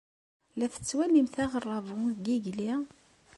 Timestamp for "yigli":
2.45-2.73